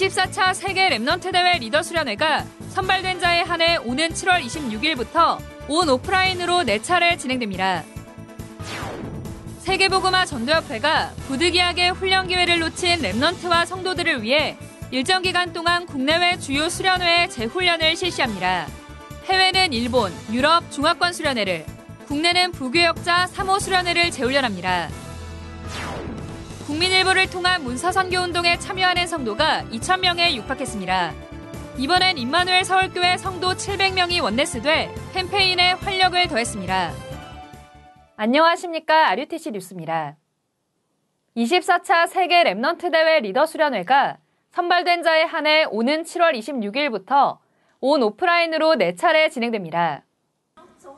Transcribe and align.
24차 0.00 0.54
세계 0.54 0.88
Remnant 0.88 1.30
대회 1.30 1.58
리더 1.58 1.82
수련회가 1.82 2.46
선발된 2.70 3.20
자에 3.20 3.42
한해 3.42 3.76
오는 3.84 4.08
7월 4.08 4.42
26일부터 4.42 5.38
온 5.68 5.88
오프라인으로 5.90 6.62
4차례 6.62 7.18
진행됩니다. 7.18 7.84
세계복음화 9.58 10.24
전도협회가 10.24 11.12
부득이하게 11.28 11.90
훈련 11.90 12.28
기회를 12.28 12.60
놓친 12.60 13.02
Remnant와 13.02 13.66
성도들을 13.66 14.22
위해 14.22 14.56
일정 14.90 15.20
기간 15.20 15.52
동안 15.52 15.84
국내외 15.84 16.38
주요 16.38 16.70
수련회 16.70 17.28
재훈련을 17.28 17.94
실시합니다. 17.94 18.66
해외는 19.26 19.74
일본, 19.74 20.12
유럽 20.32 20.70
중화권 20.70 21.12
수련회를, 21.12 21.66
국내는 22.08 22.52
부교역자 22.52 23.26
사모 23.34 23.60
수련회를 23.60 24.10
재훈련합니다. 24.10 24.88
국민일보를 26.70 27.28
통한 27.28 27.64
문서선교 27.64 28.16
운동에 28.16 28.56
참여하는 28.56 29.08
성도가 29.08 29.64
2,000명에 29.72 30.34
육박했습니다. 30.36 31.12
이번엔 31.76 32.16
임마누엘 32.16 32.64
서울교회 32.64 33.16
성도 33.16 33.48
700명이 33.48 34.22
oneness돼 34.22 34.94
캠페인에 35.12 35.72
활력을 35.72 36.28
더했습니다. 36.28 36.92
안녕하십니까. 38.14 39.08
RUTC 39.10 39.50
뉴스입니다. 39.50 40.16
24차 41.36 42.06
세계 42.06 42.44
Remnant 42.44 42.92
대회 42.92 43.18
리더 43.18 43.46
수련회가 43.46 44.18
선발된 44.50 45.02
자에 45.02 45.24
한해 45.24 45.64
오는 45.70 46.04
7월 46.04 46.38
26일부터 46.38 47.38
온 47.80 48.02
오프라인으로 48.04 48.76
4차례 48.76 49.28
진행됩니다. 49.28 50.04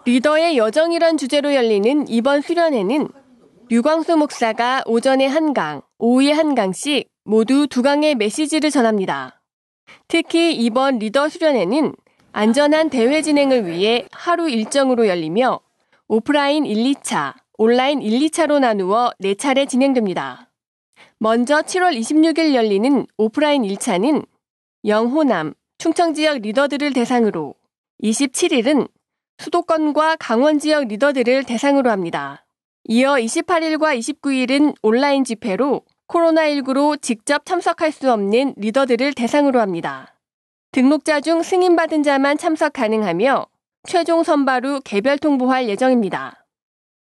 리더의 0.05 0.59
여정이란 0.59 1.17
주제로 1.17 1.55
열리는 1.55 2.07
이번 2.09 2.43
수련회는 2.43 3.22
류광수 3.73 4.19
목사가 4.19 4.83
오전에 4.85 5.27
한 5.27 5.55
강, 5.55 5.81
오후에 5.99 6.33
한 6.33 6.55
강씩 6.55 7.09
모두 7.25 7.67
두 7.67 7.81
강의 7.81 8.15
메시지를 8.15 8.71
전합니다. 8.71 9.41
특히 10.09 10.55
이번 10.55 10.99
리더 10.99 11.31
수련회는 11.31 11.95
안전한 12.33 12.91
대회 12.91 13.23
진행을 13.23 13.67
위해 13.67 14.05
하루 14.13 14.51
일정으로 14.51 15.09
열리며 15.09 15.61
오프라인 16.07 16.67
1, 16.67 16.93
2차, 16.93 17.33
온라인 17.57 18.03
1, 18.03 18.21
2차로 18.29 18.61
나누어 18.61 19.11
4차례 19.23 19.67
진행됩니다. 19.67 20.51
먼저 21.17 21.63
7월 21.63 21.99
26일 21.99 22.53
열리는 22.53 23.07
오프라인 23.17 23.63
1차는 23.63 24.27
영호남, 24.85 25.55
충청 25.79 26.13
지역 26.13 26.41
리더들을 26.41 26.93
대상으로 26.93 27.55
27일은 28.03 28.91
수도권과 29.39 30.17
강원 30.17 30.59
지역 30.59 30.89
리더들을 30.89 31.45
대상으로 31.45 31.91
합니다. 31.91 32.42
이어 32.85 33.15
28일과 33.15 33.97
29일은 33.97 34.75
온라인 34.83 35.25
집회로 35.25 35.83
코로나19로 36.09 37.01
직접 37.01 37.47
참석할 37.47 37.93
수 37.93 38.13
없는 38.13 38.55
리더들을 38.57 39.15
대상으로 39.15 39.61
합니다. 39.61 40.19
등록자 40.73 41.21
중 41.21 41.43
승인받은 41.43 42.03
자만 42.03 42.39
참석 42.39 42.73
가능하며 42.73 43.47
최종 43.89 44.25
선발 44.25 44.67
후 44.67 44.81
개별 44.85 45.17
통보할 45.19 45.69
예정입니다. 45.69 46.45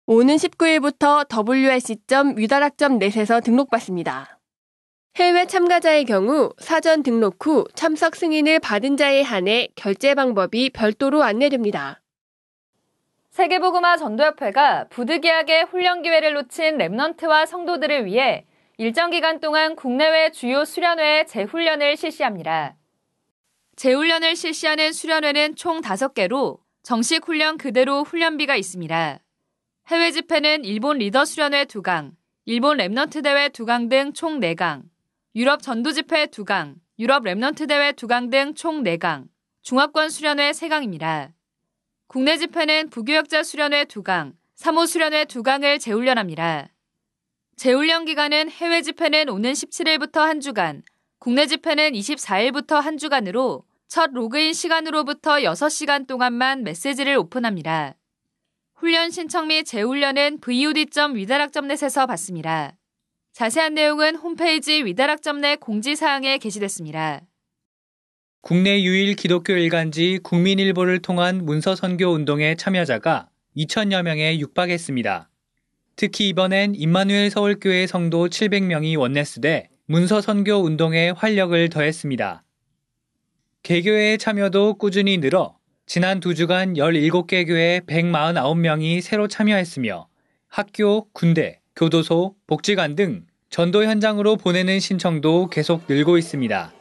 오는 0.07 0.37
19일부터 0.37 1.27
wrc.위다락점넷에서 1.31 3.41
등록받습니다. 3.41 4.39
해외 5.17 5.47
참가자의 5.47 6.05
경우 6.05 6.53
사전 6.59 7.03
등록 7.03 7.47
후 7.47 7.65
참석 7.75 8.17
승인을 8.17 8.61
받은 8.61 8.97
자에 8.97 9.23
한해 9.23 9.69
결제 9.77 10.15
방법이 10.15 10.71
별도로 10.71 11.23
안내됩니다. 11.23 12.01
세계복음화 13.31 13.97
전도협회가 13.97 14.89
부득이하게 14.91 15.63
훈련 15.63 16.03
기회를 16.03 16.35
놓친 16.35 16.79
Remnant와 16.79 17.47
성도들을 17.47 18.05
위해 18.07 18.45
일정 18.77 19.11
기간 19.11 19.39
동안 19.39 19.77
국내외 19.77 20.31
주요 20.33 20.65
수련회 20.65 21.27
재훈련을 21.27 21.97
실시합니다. 21.97 22.77
재훈련을 23.77 24.35
실시하는 24.35 24.93
수련회는 24.93 25.55
총 25.55 25.81
5개로 25.81 26.59
정식 26.83 27.27
훈련 27.27 27.57
그대로 27.57 28.03
훈련비가 28.03 28.57
있습니다. 28.57 29.21
해외 29.89 30.11
집회는 30.11 30.65
일본 30.65 30.99
리더 30.99 31.25
수련회 31.25 31.67
2강, 31.67 32.13
일본 32.47 32.79
Remnant 32.79 33.23
대회 33.23 33.49
2강 33.49 33.89
등 33.89 34.13
총 34.13 34.41
4강, 34.41 34.83
유럽 35.37 35.63
전도 35.63 35.93
집회 35.93 36.27
2강, 36.27 36.75
유럽 36.99 37.23
Remnant 37.23 37.69
대회 37.69 37.93
2강 37.93 38.31
등 38.31 38.55
총 38.55 38.83
4강, 38.83 39.29
중화권 39.63 40.11
수련회 40.11 40.51
3강입니다. 40.51 41.33
국내 42.13 42.39
집회는 42.39 42.91
부교역자 42.91 43.45
수련회 43.45 43.85
2강, 43.85 44.33
3호 44.59 44.89
수련회 44.89 45.27
2강을 45.27 45.79
재훈련합니다. 45.79 46.67
재훈련 47.55 48.05
기간은 48.05 48.51
해외 48.51 48.83
집회는 48.83 49.29
오는 49.29 49.53
17일부터 49.53 50.19
한 50.19 50.41
주간, 50.41 50.83
국내 51.21 51.47
집회는 51.47 51.93
24일부터 51.93 52.81
한 52.81 52.99
주간으로 52.99 53.63
첫 53.87 54.11
로그인 54.13 54.55
시간으로부터 54.55 55.37
6시간 55.37 56.09
동안만 56.09 56.65
메시지를 56.65 57.17
오픈합니다. 57.17 57.95
훈련 58.75 59.13
신청 59.13 59.47
및 59.47 59.63
재훈련은 59.63 60.41
vod.위다락점넷에서 60.41 62.07
받습니다. 62.07 62.77
자세한 63.35 63.75
내용은 63.75 64.17
홈페이지 64.17 64.85
위다락점넷 64.85 65.61
공지사항에 65.61 66.39
게시됐습니다. 66.39 67.21
국내 68.43 68.83
유일 68.83 69.17
기독교 69.17 69.53
일간지 69.53 70.19
국민일보를 70.23 71.01
통한 71.01 71.45
문서 71.45 71.75
선교 71.77 72.07
운동의 72.09 72.57
참여자가 72.57 73.29
2천여 73.55 74.03
명에 74.03 74.39
육박했습니다. 74.39 75.29
특히 75.97 76.31
이번엔 76.31 76.75
임마누엘 76.75 77.29
서울교회 77.29 77.87
성도 77.87 78.29
700명이 78.29 78.99
원내스돼 78.99 79.69
문서 79.85 80.23
선교 80.23 80.55
운동에 80.55 81.11
활력을 81.11 81.69
더했습니다. 81.69 82.43
개교회의 83.63 84.17
참여도 84.17 84.75
꾸준히 84.75 85.19
늘어 85.19 85.59
지난 85.85 86.21
두 86.21 86.35
주간 86.35 86.75
17개 86.75 87.47
교회 87.47 87.81
149명이 87.81 89.03
새로 89.03 89.29
참여했으며 89.29 90.09
학교, 90.49 91.11
군대, 91.13 91.61
교도소, 91.77 92.37
복지관 92.47 92.97
등 92.97 93.27
전도 93.51 93.85
현장으로 93.85 94.37
보내는 94.37 94.81
신청도 94.81 95.51
계속 95.51 95.83
늘고 95.87 96.17
있습니다. 96.17 96.80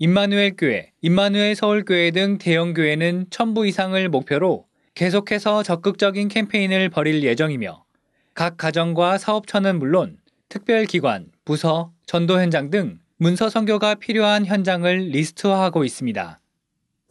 임마누엘 0.00 0.54
교회, 0.56 0.92
임마누엘 1.00 1.56
서울교회 1.56 2.12
등 2.12 2.38
대형 2.38 2.72
교회는 2.72 3.26
천부 3.30 3.66
이상을 3.66 4.08
목표로 4.08 4.64
계속해서 4.94 5.64
적극적인 5.64 6.28
캠페인을 6.28 6.88
벌일 6.88 7.24
예정이며 7.24 7.84
각 8.32 8.56
가정과 8.56 9.18
사업처는 9.18 9.80
물론 9.80 10.18
특별기관, 10.50 11.26
부서, 11.44 11.90
전도 12.06 12.40
현장 12.40 12.70
등 12.70 13.00
문서 13.16 13.48
선교가 13.48 13.96
필요한 13.96 14.46
현장을 14.46 14.96
리스트화하고 15.08 15.82
있습니다. 15.82 16.38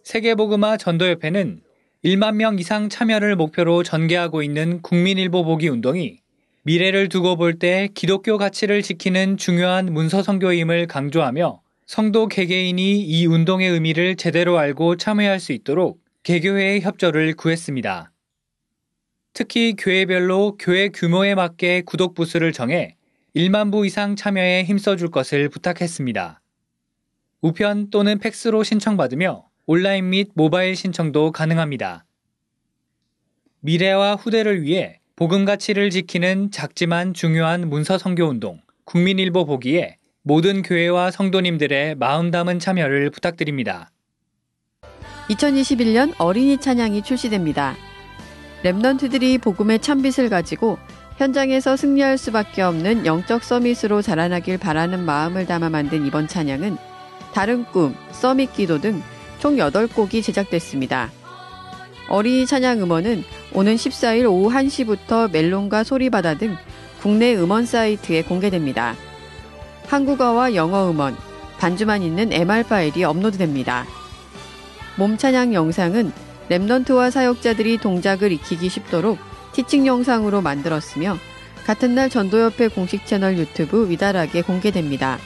세계보그마 0.04 0.78
전도협회는 0.78 1.60
1만 2.06 2.36
명 2.36 2.58
이상 2.58 2.88
참여를 2.88 3.36
목표로 3.36 3.84
전개하고 3.84 4.44
있는 4.44 4.82
국민일보 4.82 5.44
보기 5.44 5.68
운동이 5.68 6.20
미래를 6.64 7.10
두고 7.10 7.36
볼 7.36 7.60
때 7.60 7.90
기독교 7.94 8.38
가치를 8.38 8.82
지키는 8.82 9.36
중요한 9.36 9.92
문서 9.92 10.24
선교임을 10.24 10.88
강조하며 10.88 11.67
성도 11.88 12.28
개개인이 12.28 13.00
이 13.00 13.26
운동의 13.28 13.70
의미를 13.70 14.18
제대로 14.18 14.58
알고 14.58 14.98
참여할 14.98 15.40
수 15.40 15.54
있도록 15.54 16.04
개교회의 16.24 16.82
협조를 16.82 17.34
구했습니다. 17.36 18.12
특히 19.32 19.74
교회별로 19.78 20.58
교회 20.60 20.90
규모에 20.90 21.34
맞게 21.34 21.84
구독 21.86 22.14
부수를 22.14 22.52
정해 22.52 22.98
1만 23.34 23.72
부 23.72 23.86
이상 23.86 24.18
참여에 24.18 24.66
힘써줄 24.66 25.12
것을 25.12 25.48
부탁했습니다. 25.48 26.42
우편 27.40 27.90
또는 27.90 28.20
팩스로 28.20 28.64
신청받으며 28.64 29.48
온라인 29.66 30.10
및 30.10 30.32
모바일 30.34 30.76
신청도 30.76 31.32
가능합니다. 31.32 32.06
미래와 33.62 34.16
후대를 34.16 34.62
위해 34.64 35.00
복음 35.16 35.46
가치를 35.46 35.92
지키는 35.92 36.52
작지만 36.52 37.14
중요한 37.14 37.70
문서 37.70 37.98
선교 37.98 38.26
운동 38.26 38.60
국민일보 38.84 39.46
보기에 39.46 39.97
모든 40.28 40.62
교회와 40.62 41.12
성도님들의 41.12 41.96
마음 41.96 42.32
담은 42.32 42.60
참여를 42.60 43.12
부탁드립니다. 43.12 43.92
2021년 45.30 46.14
어린이 46.18 46.58
찬양이 46.58 47.02
출시됩니다. 47.02 47.76
랩넌트들이 48.64 49.40
복음의 49.42 49.80
참빛을 49.80 50.30
가지고 50.30 50.78
현장에서 51.18 51.78
승리할 51.78 52.18
수밖에 52.18 52.62
없는 52.62 53.06
영적 53.06 53.42
서밋으로 53.42 54.02
자라나길 54.02 54.58
바라는 54.58 55.06
마음을 55.06 55.46
담아 55.46 55.70
만든 55.70 56.06
이번 56.06 56.28
찬양은 56.28 56.76
다른 57.34 57.64
꿈, 57.66 57.96
서밋 58.12 58.54
기도 58.54 58.80
등 58.82 59.02
총 59.40 59.56
8곡이 59.56 60.24
제작됐습니다. 60.24 61.12
어린이 62.10 62.46
찬양 62.46 62.82
음원은 62.82 63.24
오는 63.54 63.76
14일 63.76 64.26
오후 64.26 64.50
1시부터 64.50 65.32
멜론과 65.32 65.84
소리바다 65.84 66.36
등 66.36 66.56
국내 67.02 67.36
음원 67.36 67.66
사이트에 67.66 68.24
공개됩니다. 68.24 68.96
한국어와 69.88 70.54
영어 70.54 70.90
음원, 70.92 71.16
반주만 71.60 72.04
있는 72.04 72.32
MR 72.32 72.64
파일이 72.64 73.04
업로드됩니다. 73.04 73.86
몸찬양 74.98 75.54
영상은 75.54 76.12
랩넌트와 76.50 77.10
사역자들이 77.10 77.78
동작을 77.78 78.32
익히기 78.32 78.70
쉽도록 78.70 79.18
티칭 79.54 79.88
영상으로 79.88 80.42
만들었으며 80.42 81.18
같은 81.66 81.96
날 81.96 82.10
전도협회 82.10 82.70
공식 82.70 83.06
채널 83.06 83.38
유튜브 83.38 83.90
위다락에 83.90 84.42
공개됩니다. 84.42 85.20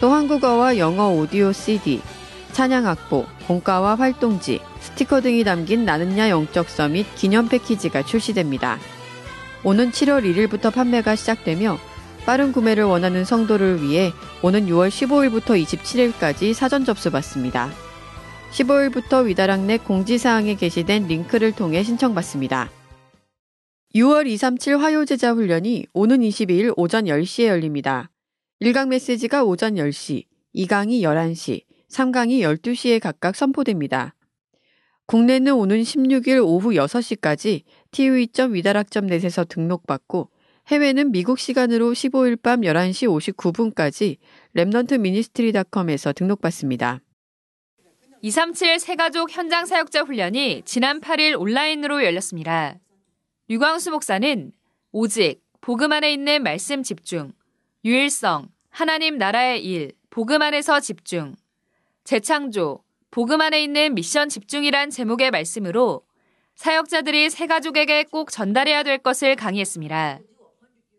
또 0.00 0.10
한국어와 0.10 0.78
영어 0.78 1.10
오디오 1.10 1.52
CD, 1.52 2.00
찬양 2.52 2.86
악보, 2.86 3.26
공가와 3.46 3.96
활동지, 3.96 4.60
스티커 4.80 5.20
등이 5.20 5.44
담긴 5.44 5.84
나는야 5.84 6.30
영적서 6.30 6.88
및 6.88 7.06
기념 7.16 7.48
패키지가 7.48 8.02
출시됩니다. 8.04 8.78
오는 9.64 9.90
7월 9.90 10.24
1일부터 10.24 10.72
판매가 10.72 11.16
시작되며 11.16 11.78
빠른 12.26 12.52
구매를 12.52 12.84
원하는 12.84 13.24
성도를 13.24 13.82
위해 13.82 14.12
오는 14.42 14.66
6월 14.66 14.88
15일부터 14.88 15.60
27일까지 15.62 16.52
사전 16.54 16.84
접수받습니다. 16.84 17.70
15일부터 18.52 19.26
위다락 19.26 19.60
넷 19.60 19.84
공지사항에 19.84 20.54
게시된 20.54 21.06
링크를 21.06 21.52
통해 21.52 21.82
신청받습니다. 21.82 22.70
6월 23.94 24.26
237 24.26 24.78
화요제자 24.78 25.32
훈련이 25.32 25.86
오는 25.92 26.20
22일 26.20 26.74
오전 26.76 27.04
10시에 27.06 27.46
열립니다. 27.46 28.10
1강 28.60 28.88
메시지가 28.88 29.44
오전 29.44 29.74
10시, 29.74 30.24
2강이 30.54 31.00
11시, 31.00 31.62
3강이 31.90 32.40
12시에 32.40 33.00
각각 33.00 33.36
선포됩니다. 33.36 34.14
국내는 35.06 35.54
오는 35.54 35.80
16일 35.80 36.44
오후 36.44 36.70
6시까지 36.72 37.62
tv.wedarak.net에서 37.92 39.44
등록받고 39.46 40.28
해외는 40.68 41.12
미국 41.12 41.38
시간으로 41.38 41.92
15일 41.92 42.42
밤 42.42 42.60
11시 42.60 43.34
59분까지 43.34 44.18
Remnant 44.54 45.00
Ministry닷컴에서 45.00 46.12
등록받습니다. 46.12 47.00
237 48.20 48.78
새가족 48.78 49.30
현장 49.30 49.64
사역자 49.64 50.02
훈련이 50.02 50.62
지난 50.66 51.00
8일 51.00 51.40
온라인으로 51.40 52.04
열렸습니다. 52.04 52.76
유광수 53.48 53.92
목사는 53.92 54.52
오직 54.92 55.40
복음 55.62 55.92
안에 55.92 56.12
있는 56.12 56.42
말씀 56.42 56.82
집중, 56.82 57.32
유일성, 57.86 58.48
하나님 58.68 59.16
나라의 59.16 59.64
일, 59.64 59.92
복음 60.10 60.42
안에서 60.42 60.80
집중, 60.80 61.34
재창조, 62.04 62.84
복음 63.10 63.40
안에 63.40 63.62
있는 63.62 63.94
미션 63.94 64.28
집중이란 64.28 64.90
제목의 64.90 65.30
말씀으로 65.30 66.02
사역자들이 66.56 67.30
새 67.30 67.46
가족에게 67.46 68.04
꼭 68.04 68.30
전달해야 68.30 68.82
될 68.82 68.98
것을 68.98 69.34
강의했습니다. 69.34 70.18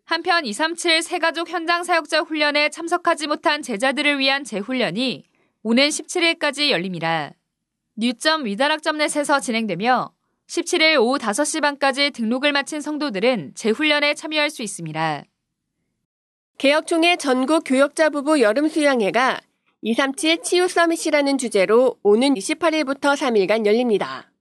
한편 0.10 0.44
237 0.44 1.04
새가족 1.04 1.52
현장 1.52 1.84
사역자 1.84 2.22
훈련에 2.22 2.70
참석하지 2.70 3.28
못한 3.28 3.62
제자들을 3.62 4.18
위한 4.18 4.44
재훈련이 4.44 5.24
오는 5.62 5.88
17일까지 5.88 6.72
열립니다. 6.72 7.34
뉴점 7.96 8.46
위다락점넷에서 8.46 9.40
진행되며 9.40 10.12
17일 10.48 11.00
오후 11.00 11.20
5시 11.20 11.62
반까지 11.62 12.10
등록을 12.10 12.54
마친 12.54 12.82
성도들은 12.82 13.52
재훈련에 13.54 14.16
참여할 14.16 14.50
수 14.50 14.64
있습니다. 14.64 15.26
개혁총회 16.58 17.18
전국 17.18 17.62
교역자 17.64 18.10
부부 18.10 18.42
여름 18.42 18.68
수양회가 18.68 19.40
237 19.84 20.42
치유 20.42 20.68
서밋이라는 20.68 21.38
주제로 21.38 22.00
오는 22.02 22.34
28일부터 22.34 23.16
3일간 23.16 23.68
열립니다. 23.68 24.32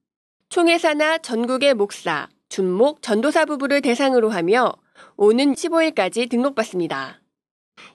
총회사나 0.49 1.19
전국의 1.19 1.75
목사, 1.75 2.27
준목, 2.49 3.03
전도사 3.03 3.45
부부를 3.45 3.81
대상으로 3.81 4.31
하며 4.31 4.73
오는 5.17 5.53
15일까지 5.53 6.29
등록받습니다. 6.29 7.21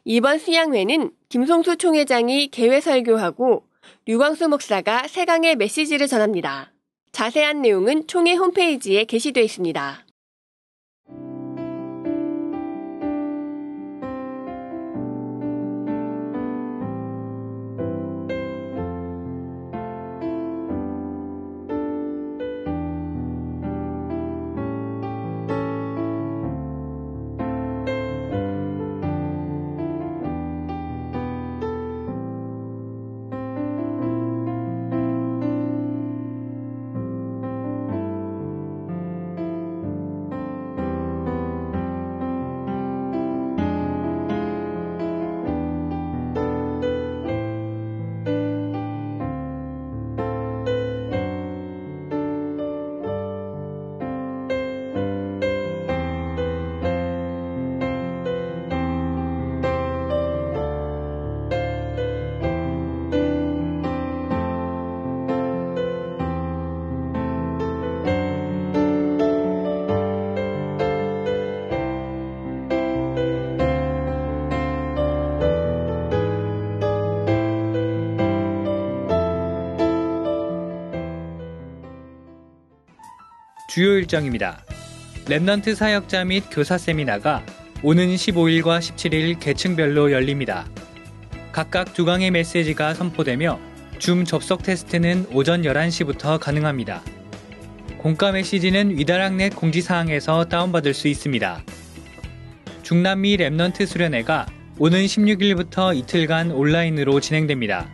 이번 0.05 0.39
수양회는 0.39 1.11
김송수 1.29 1.77
총회장이 1.77 2.49
개회 2.49 2.81
설교하고 2.81 3.65
류광수 4.06 4.49
목사가 4.49 5.06
세강의 5.09 5.56
메시지를 5.56 6.06
전합니다. 6.06 6.73
자세한 7.12 7.62
내용은 7.62 8.06
총회 8.06 8.35
홈페이지에 8.35 9.05
게시되어 9.05 9.43
있습니다. 9.45 10.04
주요 83.75 83.97
일정입니다. 83.97 84.65
Remnant 85.25 85.75
사역자 85.75 86.26
및 86.26 86.44
교사 86.49 86.79
세미나가 86.79 87.44
오는 87.82 88.06
15일과 88.06 88.79
17일 88.79 89.41
계층별로 89.41 90.12
열립니다. 90.12 90.65
각각 91.50 91.93
두 91.93 92.05
강의 92.05 92.31
메시지가 92.31 92.94
선포되며 92.94 93.59
줌 93.99 94.25
접속 94.25 94.62
테스트는 94.62 95.26
오전 95.32 95.62
11시부터 95.62 96.38
가능합니다. 96.38 97.03
공과 97.99 98.31
메시지는 98.31 98.97
위다락넷 98.97 99.56
공지사항에서 99.56 100.44
다운받을 100.44 100.94
수 100.94 101.09
있습니다. 101.09 101.65
중남미 102.84 103.39
Remnant 103.39 103.86
수련회가 103.87 104.46
오는 104.79 105.05
16일부터 105.05 105.96
이틀간 105.96 106.53
온라인으로 106.53 107.19
진행됩니다. 107.19 107.89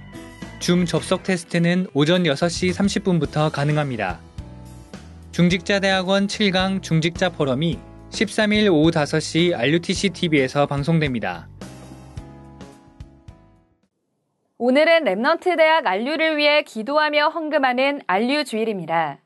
줌 0.59 0.85
접속 0.85 1.23
테스트는 1.23 1.87
오전 1.95 2.25
6시 2.25 2.75
30분부터 2.75 3.51
가능합니다. 3.51 4.21
중직자대학원 5.41 6.27
7강 6.27 6.83
중직자 6.83 7.31
포럼이 7.31 7.79
13일 8.11 8.71
오후 8.71 8.91
5시 8.91 9.59
RUTC 9.59 10.11
TV에서 10.11 10.67
방송됩니다. 10.67 11.49
오늘은 14.59 15.05
Remnant 15.05 15.57
대학 15.57 15.87
RU를 15.87 16.37
위해 16.37 16.63
기도하며 16.63 17.29
헌금하는 17.29 18.03
RU 18.07 18.45
주일입니다. 18.45 19.21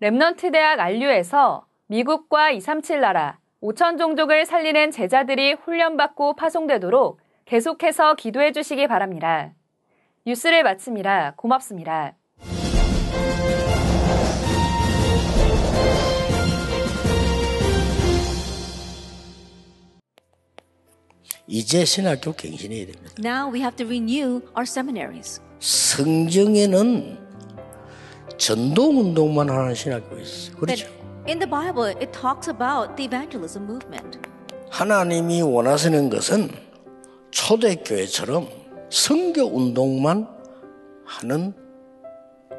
Remnant 0.00 0.52
대학 0.52 0.80
RU에서 0.80 1.66
미국과 1.88 2.52
237 2.52 3.02
나라 3.02 3.38
5천 3.62 3.98
종족을 3.98 4.46
살리는 4.46 4.90
제자들이 4.90 5.52
훈련받고 5.52 6.36
파송되도록 6.36 7.20
계속해서 7.44 8.14
기도해 8.14 8.52
주시기 8.52 8.86
바랍니다. 8.86 9.52
뉴스를 10.24 10.62
마칩니다. 10.62 11.34
고맙습니다. 11.36 12.14
이제 21.46 21.84
신학교 21.84 22.32
갱신해야 22.32 22.86
됩니다. 22.86 23.12
Now 23.18 23.52
we 23.52 23.60
have 23.60 23.76
to 23.76 23.86
renew 23.86 24.40
our 24.56 24.64
seminaries. 24.64 25.40
성경에는 25.60 27.18
전도 28.36 28.90
운동만 28.90 29.48
하는 29.48 29.74
신학교 29.74 30.18
있어요. 30.18 30.56
그렇죠? 30.56 30.88
In 31.28 31.38
the 31.38 31.48
Bible, 31.48 31.88
it 31.88 32.12
talks 32.12 32.48
about 32.50 32.96
the 32.96 33.06
evangelism 33.06 33.64
movement. 33.64 34.18
하나님이 34.70 35.42
원하시는 35.42 36.10
것은 36.10 36.50
초대교회처럼 37.30 38.48
성교 38.90 39.42
운동만 39.42 40.28
하는 41.04 41.54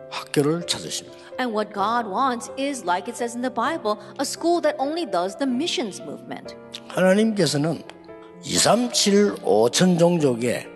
학교를 0.09 0.65
찾으십니다. 0.65 1.17
And 1.39 1.53
what 1.53 1.73
God 1.73 2.09
wants 2.09 2.49
is, 2.57 2.83
like 2.83 3.07
it 3.07 3.15
says 3.15 3.35
in 3.35 3.41
the 3.41 3.53
Bible, 3.53 3.99
a 4.19 4.25
school 4.25 4.61
that 4.61 4.75
only 4.79 5.05
does 5.05 5.37
the 5.37 5.49
missions 5.49 6.01
movement. 6.01 6.55
하나님께서는 6.87 7.83
237 8.43 9.35
5천 9.43 9.99
종족에 9.99 10.67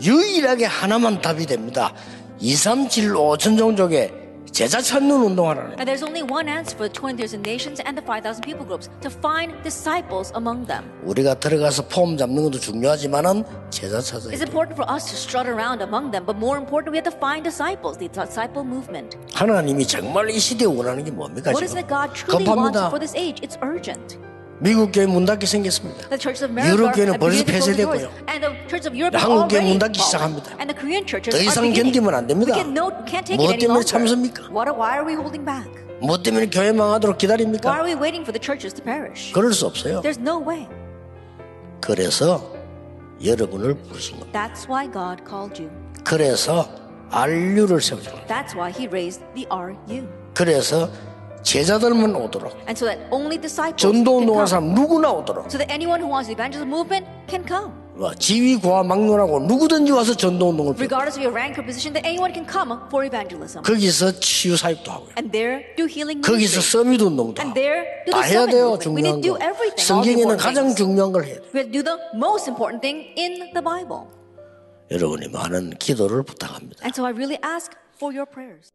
유일하게 0.00 0.64
하나만 0.66 1.20
답이 1.20 1.46
됩니다. 1.46 1.92
237 2.40 3.14
5천 3.14 3.58
종족에 3.58 4.12
제자 4.50 4.80
찾는 4.80 5.10
운동하라는 5.10 5.70
And 5.80 5.84
there's 5.90 6.04
only 6.04 6.22
one 6.22 6.48
answer 6.48 6.76
for 6.78 6.86
the 6.86 6.92
20,000 6.94 7.42
nations 7.42 7.82
and 7.82 7.98
the 7.98 8.04
5,000 8.06 8.42
people 8.46 8.62
groups 8.64 8.88
to 9.02 9.10
find 9.10 9.50
disciples 9.64 10.30
among 10.36 10.66
them. 10.66 10.84
우리가 11.04 11.34
들어가서 11.34 11.88
폼 11.88 12.16
잡는 12.16 12.44
것도 12.44 12.60
중요하지만은 12.60 13.42
제자 13.70 14.00
찾아야 14.00 14.30
It's 14.32 14.38
돼. 14.38 14.46
important 14.46 14.78
for 14.78 14.86
us 14.86 15.06
to 15.10 15.16
strut 15.18 15.48
around 15.50 15.82
among 15.82 16.12
them, 16.12 16.22
but 16.24 16.38
more 16.38 16.54
important, 16.58 16.94
we 16.94 16.98
have 17.02 17.10
to 17.10 17.16
find 17.18 17.42
disciples, 17.42 17.98
the 17.98 18.06
disciple 18.06 18.62
movement. 18.62 19.18
하나님이 19.34 19.86
정말 19.88 20.30
이 20.30 20.38
시대에 20.38 20.66
원하는 20.70 21.02
게 21.02 21.10
뭡니까 21.10 21.50
What 21.50 21.64
is 21.66 21.74
지금? 21.74 21.82
it 21.82 21.88
God 21.90 22.14
truly 22.14 22.46
wants 22.46 22.78
급합니다. 22.78 22.88
for 22.94 22.98
this 23.02 23.14
age? 23.18 23.42
It's 23.42 23.58
urgent. 23.58 24.22
미국 24.64 24.92
교회 24.92 25.04
문 25.04 25.26
닫기 25.26 25.44
생겼습니다. 25.44 26.08
The 26.08 26.18
churches 26.18 26.42
of 26.42 26.50
America 26.50 26.72
유럽 26.72 26.94
교회는 26.94 27.18
벌써 27.18 27.44
폐쇄됐고요. 27.44 28.08
and 28.32 28.40
the 28.40 28.56
churches 28.64 28.88
of 28.88 28.96
Europe 28.96 29.12
are 29.12 29.20
한국 29.20 29.48
교회 29.48 29.60
문 29.60 29.78
닫기. 29.78 30.00
시작합니다. 30.00 30.56
And 30.56 30.72
the 30.72 30.80
Korean 30.80 31.04
churches 31.06 31.36
더 31.36 31.42
이상. 31.44 31.70
견디면 31.70 32.14
안 32.14 32.26
됩니다. 32.26 32.56
무엇 32.64 33.58
때문에. 33.58 33.84
참습니까? 33.84 34.44
What, 34.48 34.72
why 34.72 34.96
are 34.96 35.04
we 35.04 35.12
holding 35.20 35.44
back? 35.44 35.68
뭐 36.00 36.16
때문에 36.16 36.48
교회 36.48 36.72
망하도록 36.72 37.12
Why 37.20 37.28
are 37.28 37.44
기다립니까? 37.44 37.84
we 37.84 37.92
waiting 37.92 38.24
for 38.24 38.32
the 38.32 38.40
churches 38.40 38.72
to 38.72 38.82
perish? 38.82 39.34
그럴 39.34 39.52
수 39.52 39.66
없어요. 39.66 40.00
There's 40.00 40.18
no 40.18 40.40
way. 40.40 40.66
그래서 41.82 42.40
여러분을 43.22 43.74
부르신 43.74 44.18
겁니다. 44.18 44.32
That's 44.32 44.64
why 44.64 44.90
God 44.90 45.20
called 45.28 45.60
you. 45.60 45.68
그래서 46.04 46.64
RU를 47.12 47.82
세우신 47.84 48.10
겁니다. 48.10 48.32
That's 48.32 48.56
why 48.56 48.72
He 48.72 48.88
raised 48.88 49.20
the 49.34 49.46
RU. 49.52 50.08
그래서 50.32 50.88
제자들만 51.44 52.16
오도록 52.16 52.52
And 52.66 52.72
so 52.74 52.86
that 52.86 52.98
only 53.12 53.38
disciples 53.40 53.76
전도 53.76 54.20
come. 54.24 54.46
사람 54.46 54.74
누구나 54.74 55.12
오도록 55.12 55.46
So 55.46 55.58
that 55.58 55.70
anyone 55.70 56.00
who 56.02 56.10
wants 56.10 56.26
the 56.26 56.34
evangelism 56.34 56.68
movement 56.72 57.06
can 57.28 57.46
come. 57.46 57.70
뭐 57.94 58.12
지위 58.14 58.56
고하 58.56 58.82
막론하고 58.82 59.38
누구든지 59.46 59.92
와서 59.92 60.14
전도 60.16 60.48
운동을 60.50 60.74
펼 60.74 60.82
Regardless 60.82 61.14
of 61.14 61.22
your 61.22 61.30
rank 61.30 61.54
or 61.54 61.62
position, 61.62 61.94
that 61.94 62.02
anyone 62.02 62.34
can 62.34 62.42
come 62.42 62.74
for 62.90 63.06
evangelism. 63.06 63.62
거기서 63.62 64.18
치유 64.18 64.56
사역도 64.56 64.90
하고요. 64.90 65.10
And 65.16 65.30
there 65.30 65.62
do 65.76 65.86
healing 65.86 66.18
거기서. 66.20 66.58
서밋 66.60 67.00
운동도 67.00 67.38
And 67.38 67.54
there 67.54 67.86
do 68.04 68.10
다 68.10 68.26
the 68.26 68.34
해야 68.34 68.42
summit 68.42 68.50
돼요. 68.50 68.78
중요한 68.82 69.20
거. 69.22 69.38
성경에는 69.78 70.36
가장. 70.38 70.74
중요한 70.74 71.12
걸 71.12 71.22
해야 71.24 71.34
돼요. 71.38 71.46
We 71.54 71.60
have 71.62 71.70
to 71.70 71.76
do 71.78 71.82
the 71.86 71.96
most 72.18 72.50
important 72.50 72.82
thing 72.82 73.14
in 73.14 73.52
the 73.54 73.62
Bible. 73.62 74.10
여러분이 74.90 75.28
많은 75.28 75.78
기도를 75.78 76.24
부탁합니다. 76.24 76.82
And 76.82 76.92
so 76.98 77.06
I 77.06 77.12
really 77.14 77.38
ask 77.46 77.70
for 77.94 78.10
your 78.10 78.26
prayers. 78.26 78.74